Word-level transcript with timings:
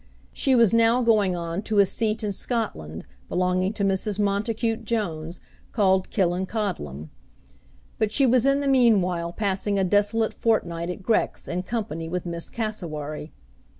She 0.33 0.55
was 0.55 0.73
now 0.73 1.03
going 1.03 1.35
on 1.35 1.61
to 1.61 1.77
a 1.77 1.85
seat 1.85 2.23
in 2.23 2.31
Scotland 2.33 3.05
belonging 3.29 3.71
to 3.73 3.83
Mrs. 3.83 4.17
Montacute 4.17 4.83
Jones 4.83 5.39
called 5.73 6.09
Killancodlem; 6.09 7.11
but 7.99 8.11
she 8.11 8.25
was 8.25 8.43
in 8.43 8.61
the 8.61 8.67
meanwhile 8.67 9.31
passing 9.31 9.77
a 9.77 9.83
desolate 9.83 10.33
fortnight 10.33 10.89
at 10.89 11.03
Grex 11.03 11.47
in 11.47 11.61
company 11.61 12.09
with 12.09 12.25
Miss 12.25 12.49
Cassewary. 12.49 13.31